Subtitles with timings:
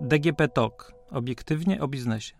[0.00, 0.92] DGP TOK.
[1.10, 2.34] Obiektywnie o biznesie.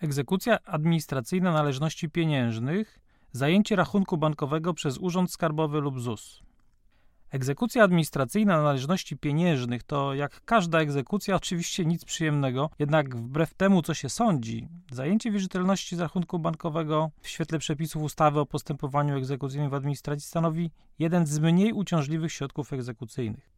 [0.00, 3.00] Egzekucja administracyjna należności pieniężnych,
[3.32, 6.49] zajęcie rachunku bankowego przez Urząd Skarbowy lub ZUS.
[7.30, 13.94] Egzekucja administracyjna należności pieniężnych to, jak każda egzekucja, oczywiście nic przyjemnego, jednak wbrew temu, co
[13.94, 19.74] się sądzi, zajęcie wierzytelności z rachunku bankowego w świetle przepisów ustawy o postępowaniu egzekucyjnym w
[19.74, 23.50] administracji stanowi jeden z mniej uciążliwych środków egzekucyjnych.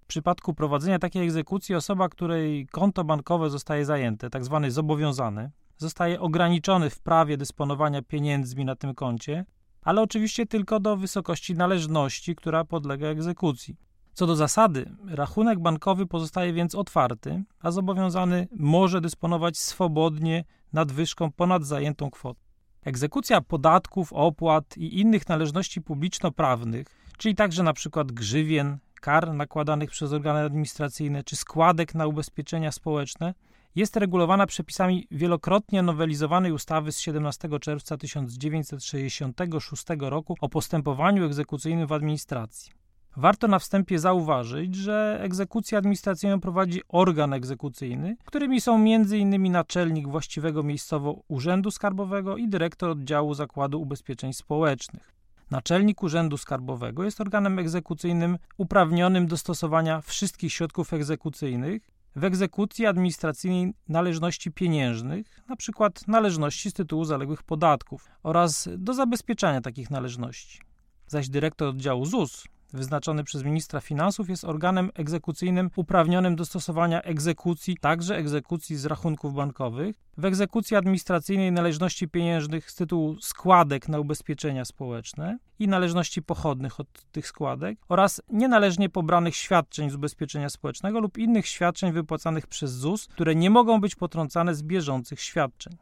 [0.00, 4.58] W przypadku prowadzenia takiej egzekucji osoba, której konto bankowe zostaje zajęte, tzw.
[4.62, 9.44] Tak zobowiązany, zostaje ograniczony w prawie dysponowania pieniędzmi na tym koncie,
[9.86, 13.76] ale oczywiście tylko do wysokości należności, która podlega egzekucji.
[14.12, 21.64] Co do zasady, rachunek bankowy pozostaje więc otwarty, a zobowiązany może dysponować swobodnie nadwyżką ponad
[21.64, 22.40] zajętą kwotę.
[22.84, 26.86] Egzekucja podatków, opłat i innych należności publiczno-prawnych,
[27.18, 28.04] czyli także np.
[28.04, 33.34] grzywien, kar nakładanych przez organy administracyjne czy składek na ubezpieczenia społeczne,
[33.76, 41.92] jest regulowana przepisami wielokrotnie nowelizowanej ustawy z 17 czerwca 1966 roku o postępowaniu egzekucyjnym w
[41.92, 42.72] administracji.
[43.16, 49.52] Warto na wstępie zauważyć, że egzekucję administracyjną prowadzi organ egzekucyjny, którymi są m.in.
[49.52, 55.12] naczelnik właściwego miejscowo Urzędu Skarbowego i dyrektor oddziału Zakładu Ubezpieczeń Społecznych.
[55.50, 63.74] Naczelnik Urzędu Skarbowego jest organem egzekucyjnym uprawnionym do stosowania wszystkich środków egzekucyjnych w egzekucji administracyjnej
[63.88, 65.88] należności pieniężnych, np.
[66.06, 70.60] należności z tytułu zaległych podatków oraz do zabezpieczania takich należności.
[71.06, 72.44] Zaś dyrektor oddziału ZUS
[72.76, 79.34] wyznaczony przez ministra finansów jest organem egzekucyjnym uprawnionym do stosowania egzekucji, także egzekucji z rachunków
[79.34, 86.80] bankowych, w egzekucji administracyjnej należności pieniężnych z tytułu składek na ubezpieczenia społeczne i należności pochodnych
[86.80, 92.72] od tych składek oraz nienależnie pobranych świadczeń z ubezpieczenia społecznego lub innych świadczeń wypłacanych przez
[92.72, 95.76] ZUS, które nie mogą być potrącane z bieżących świadczeń.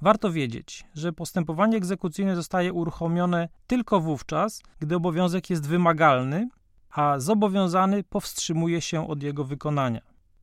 [0.00, 6.48] Warto wiedzieć, że postępowanie egzekucyjne zostaje uruchomione tylko wówczas, gdy obowiązek jest wymagalny,
[6.90, 10.00] a zobowiązany powstrzymuje się od jego wykonania.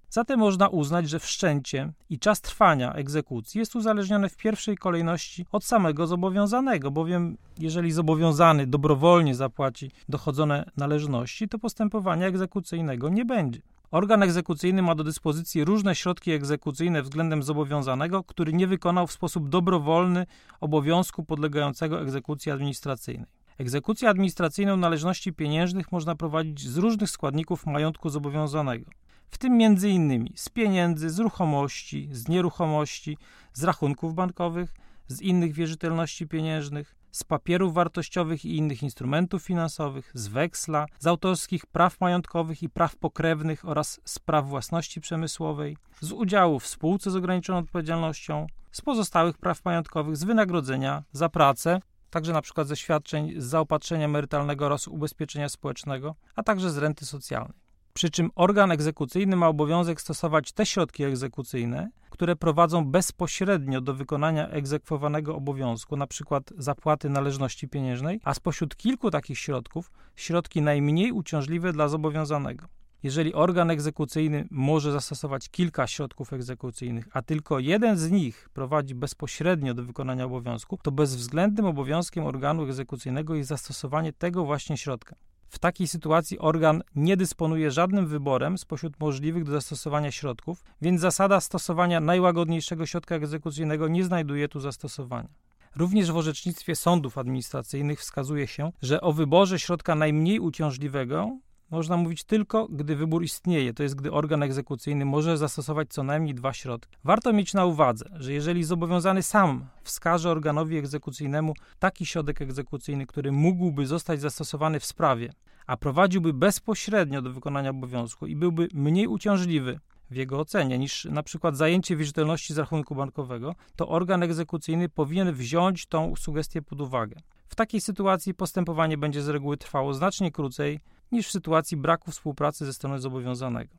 [0.09, 5.63] Zatem można uznać, że wszczęcie i czas trwania egzekucji jest uzależnione w pierwszej kolejności od
[5.63, 13.61] samego zobowiązanego, bowiem jeżeli zobowiązany dobrowolnie zapłaci dochodzone należności, to postępowania egzekucyjnego nie będzie.
[13.95, 19.49] Organ egzekucyjny ma do dyspozycji różne środki egzekucyjne względem zobowiązanego, który nie wykonał w sposób
[19.49, 20.25] dobrowolny
[20.59, 23.29] obowiązku podlegającego egzekucji administracyjnej.
[23.57, 28.91] Egzekucję administracyjną należności pieniężnych można prowadzić z różnych składników majątku zobowiązanego,
[29.31, 30.29] w tym m.in.
[30.35, 33.17] z pieniędzy, z ruchomości, z nieruchomości,
[33.53, 34.73] z rachunków bankowych,
[35.07, 41.65] z innych wierzytelności pieniężnych, z papierów wartościowych i innych instrumentów finansowych, z weksla, z autorskich
[41.65, 47.15] praw majątkowych i praw pokrewnych oraz z praw własności przemysłowej, z udziału w spółce z
[47.15, 51.79] ograniczoną odpowiedzialnością, z pozostałych praw majątkowych, z wynagrodzenia za pracę,
[52.09, 57.05] także na przykład ze świadczeń z zaopatrzenia emerytalnego oraz ubezpieczenia społecznego, a także z renty
[57.05, 57.64] socjalnej
[57.95, 64.49] przy czym organ egzekucyjny ma obowiązek stosować te środki egzekucyjne, które prowadzą bezpośrednio do wykonania
[64.49, 66.39] egzekwowanego obowiązku, np.
[66.57, 72.65] zapłaty należności pieniężnej, a spośród kilku takich środków środki najmniej uciążliwe dla zobowiązanego.
[73.03, 79.73] Jeżeli organ egzekucyjny może zastosować kilka środków egzekucyjnych, a tylko jeden z nich prowadzi bezpośrednio
[79.73, 85.15] do wykonania obowiązku, to bezwzględnym obowiązkiem organu egzekucyjnego jest zastosowanie tego właśnie środka.
[85.47, 91.41] W takiej sytuacji organ nie dysponuje żadnym wyborem spośród możliwych do zastosowania środków, więc zasada
[91.41, 95.29] stosowania najłagodniejszego środka egzekucyjnego nie znajduje tu zastosowania.
[95.75, 101.37] Również w orzecznictwie sądów administracyjnych wskazuje się, że o wyborze środka najmniej uciążliwego
[101.71, 106.35] można mówić tylko, gdy wybór istnieje, to jest gdy organ egzekucyjny może zastosować co najmniej
[106.35, 106.97] dwa środki.
[107.03, 113.31] Warto mieć na uwadze, że jeżeli zobowiązany sam wskaże organowi egzekucyjnemu taki środek egzekucyjny, który
[113.31, 115.33] mógłby zostać zastosowany w sprawie,
[115.67, 119.79] a prowadziłby bezpośrednio do wykonania obowiązku i byłby mniej uciążliwy
[120.09, 125.33] w jego ocenie niż na przykład zajęcie wierzytelności z rachunku bankowego, to organ egzekucyjny powinien
[125.33, 127.15] wziąć tą sugestię pod uwagę.
[127.47, 130.79] W takiej sytuacji postępowanie będzie z reguły trwało znacznie krócej
[131.11, 133.75] niż w sytuacji braku współpracy ze strony zobowiązanego.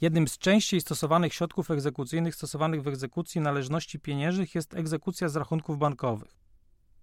[0.00, 5.78] Jednym z częściej stosowanych środków egzekucyjnych stosowanych w egzekucji należności pieniężnych jest egzekucja z rachunków
[5.78, 6.40] bankowych.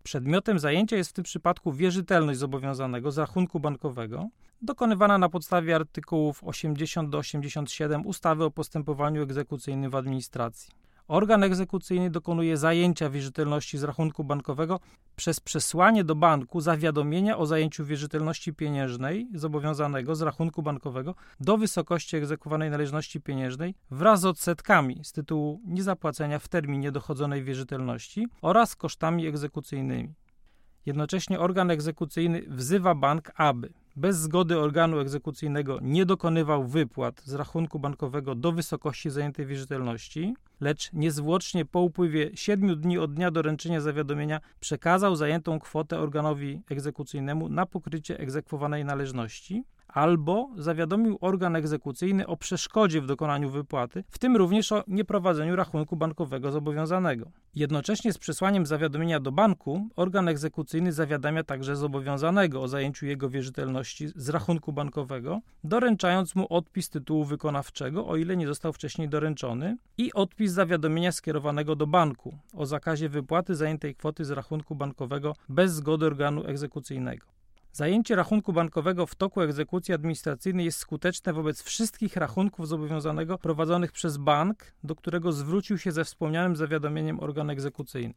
[0.04, 4.30] Przedmiotem zajęcia jest w tym przypadku wierzytelność zobowiązanego z rachunku bankowego,
[4.62, 10.72] dokonywana na podstawie artykułów 80 do 87 ustawy o postępowaniu egzekucyjnym w administracji.
[11.07, 14.80] Organ egzekucyjny dokonuje zajęcia wierzytelności z rachunku bankowego
[15.15, 22.18] przez przesłanie do banku zawiadomienia o zajęciu wierzytelności pieniężnej zobowiązanego z rachunku bankowego do wysokości
[22.18, 29.27] egzekwowanej należności pieniężnej wraz z odsetkami z tytułu niezapłacenia w terminie dochodzonej wierzytelności oraz kosztami
[29.27, 30.13] egzekucyjnymi.
[30.88, 37.80] Jednocześnie organ egzekucyjny wzywa bank, aby bez zgody organu egzekucyjnego nie dokonywał wypłat z rachunku
[37.80, 44.39] bankowego do wysokości zajętej wierzytelności, lecz niezwłocznie po upływie 7 dni od dnia doręczenia zawiadomienia
[44.60, 53.01] przekazał zajętą kwotę organowi egzekucyjnemu na pokrycie egzekwowanej należności, albo zawiadomił organ egzekucyjny o przeszkodzie
[53.01, 57.31] w dokonaniu wypłaty, w tym również o nieprowadzeniu rachunku bankowego zobowiązanego.
[57.56, 64.07] Jednocześnie z przesłaniem zawiadomienia do banku organ egzekucyjny zawiadamia także zobowiązanego o zajęciu jego wierzytelności
[64.16, 70.13] z rachunku bankowego, doręczając mu odpis tytułu wykonawczego, o ile nie został wcześniej doręczony, i
[70.13, 76.06] odpis zawiadomienia skierowanego do banku o zakazie wypłaty zajętej kwoty z rachunku bankowego bez zgody
[76.06, 77.37] organu egzekucyjnego.
[77.78, 84.18] Zajęcie rachunku bankowego w toku egzekucji administracyjnej jest skuteczne wobec wszystkich rachunków zobowiązanego prowadzonych przez
[84.18, 88.14] bank, do którego zwrócił się ze wspomnianym zawiadomieniem organ egzekucyjny.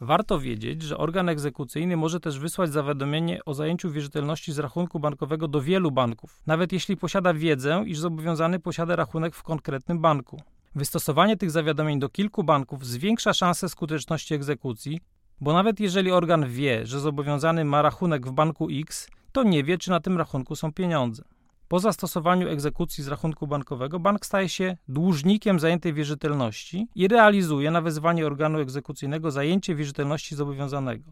[0.00, 5.48] Warto wiedzieć, że organ egzekucyjny może też wysłać zawiadomienie o zajęciu wierzytelności z rachunku bankowego
[5.48, 10.42] do wielu banków, nawet jeśli posiada wiedzę, iż zobowiązany posiada rachunek w konkretnym banku.
[10.74, 15.00] Wystosowanie tych zawiadomień do kilku banków zwiększa szanse skuteczności egzekucji,
[15.40, 19.78] bo nawet jeżeli organ wie, że zobowiązany ma rachunek w banku X, to nie wie,
[19.78, 21.22] czy na tym rachunku są pieniądze.
[21.68, 27.80] Po zastosowaniu egzekucji z rachunku bankowego bank staje się dłużnikiem zajętej wierzytelności i realizuje na
[27.80, 31.04] wezwanie organu egzekucyjnego zajęcie wierzytelności zobowiązanego.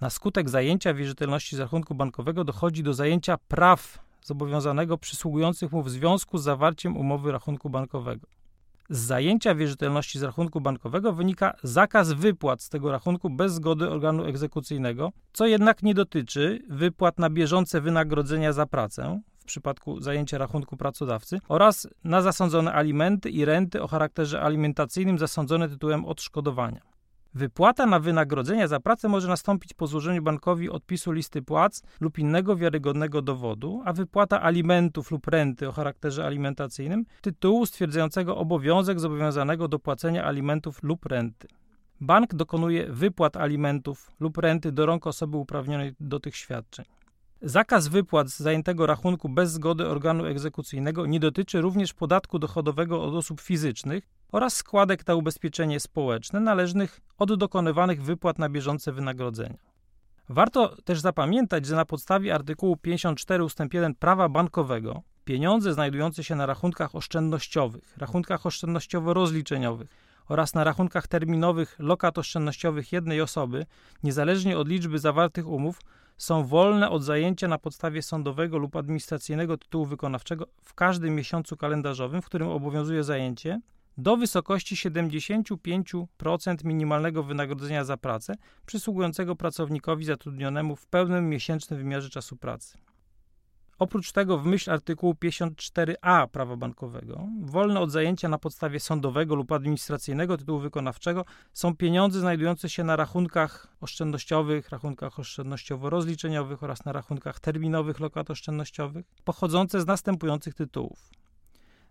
[0.00, 5.90] Na skutek zajęcia wierzytelności z rachunku bankowego dochodzi do zajęcia praw zobowiązanego przysługujących mu w
[5.90, 8.26] związku z zawarciem umowy rachunku bankowego.
[8.90, 14.24] Z zajęcia wierzytelności z rachunku bankowego wynika zakaz wypłat z tego rachunku bez zgody organu
[14.24, 20.76] egzekucyjnego, co jednak nie dotyczy wypłat na bieżące wynagrodzenia za pracę w przypadku zajęcia rachunku
[20.76, 26.89] pracodawcy oraz na zasądzone alimenty i renty o charakterze alimentacyjnym zasądzone tytułem odszkodowania.
[27.34, 32.56] Wypłata na wynagrodzenia za pracę może nastąpić po złożeniu bankowi odpisu listy płac lub innego
[32.56, 39.78] wiarygodnego dowodu, a wypłata alimentów lub renty o charakterze alimentacyjnym tytułu stwierdzającego obowiązek zobowiązanego do
[39.78, 41.48] płacenia alimentów lub renty.
[42.00, 46.84] Bank dokonuje wypłat alimentów lub renty do rąk osoby uprawnionej do tych świadczeń.
[47.42, 53.14] Zakaz wypłat z zajętego rachunku bez zgody organu egzekucyjnego nie dotyczy również podatku dochodowego od
[53.14, 59.58] osób fizycznych oraz składek na ubezpieczenie społeczne należnych od dokonywanych wypłat na bieżące wynagrodzenia.
[60.28, 63.58] Warto też zapamiętać, że na podstawie artykułu 54 ust.
[63.72, 69.88] 1 prawa bankowego pieniądze znajdujące się na rachunkach oszczędnościowych, rachunkach oszczędnościowo-rozliczeniowych
[70.28, 73.66] oraz na rachunkach terminowych lokat oszczędnościowych jednej osoby,
[74.02, 75.80] niezależnie od liczby zawartych umów,
[76.18, 82.22] są wolne od zajęcia na podstawie sądowego lub administracyjnego tytułu wykonawczego w każdym miesiącu kalendarzowym,
[82.22, 83.60] w którym obowiązuje zajęcie,
[83.98, 88.34] do wysokości 75% minimalnego wynagrodzenia za pracę
[88.66, 92.78] przysługującego pracownikowi zatrudnionemu w pełnym miesięcznym wymiarze czasu pracy.
[93.80, 99.52] Oprócz tego, w myśl artykułu 54a prawa bankowego, wolne od zajęcia na podstawie sądowego lub
[99.52, 107.40] administracyjnego tytułu wykonawczego są pieniądze znajdujące się na rachunkach oszczędnościowych, rachunkach oszczędnościowo-rozliczeniowych oraz na rachunkach
[107.40, 111.10] terminowych lokat oszczędnościowych, pochodzące z następujących tytułów: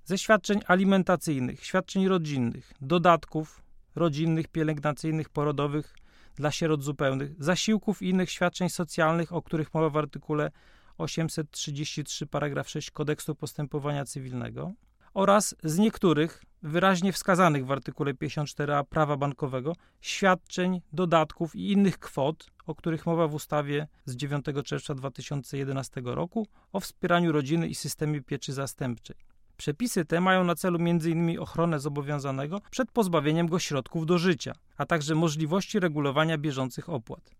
[0.10, 3.62] ze świadczeń alimentacyjnych, świadczeń rodzinnych, dodatków
[3.96, 5.96] rodzinnych, pielęgnacyjnych, porodowych
[6.36, 10.51] dla sierot zupełnych, zasiłków i innych świadczeń socjalnych, o których mowa w artykule
[10.98, 14.72] 833 paragraf 6 Kodeksu Postępowania Cywilnego
[15.13, 22.48] oraz z niektórych wyraźnie wskazanych w artykule 54a prawa bankowego świadczeń, dodatków i innych kwot,
[22.66, 28.22] o których mowa w ustawie z 9 czerwca 2011 roku o wspieraniu rodziny i systemie
[28.22, 29.28] pieczy zastępczej.
[29.60, 31.39] Przepisy te mają na celu m.in.
[31.39, 37.32] ochronę zobowiązanego przed pozbawieniem go środków do życia, a także możliwości regulowania bieżących opłat.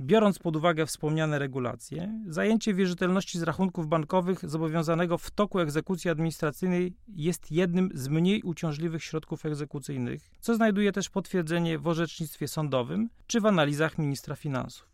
[0.00, 6.96] Biorąc pod uwagę wspomniane regulacje, zajęcie wierzytelności z rachunków bankowych zobowiązanego w toku egzekucji administracyjnej
[7.08, 13.40] jest jednym z mniej uciążliwych środków egzekucyjnych, co znajduje też potwierdzenie w orzecznictwie sądowym czy
[13.40, 14.93] w analizach ministra finansów.